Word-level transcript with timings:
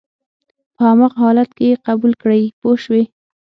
په 0.75 0.81
هماغه 0.89 1.17
حالت 1.23 1.49
کې 1.57 1.65
یې 1.69 1.81
قبول 1.87 2.11
کړئ 2.21 2.41
پوه 2.59 2.77
شوې!. 2.83 3.03